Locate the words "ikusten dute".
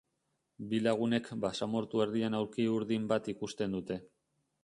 3.35-3.99